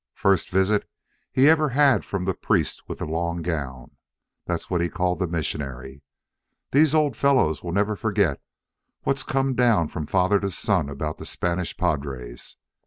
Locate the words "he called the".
4.81-5.27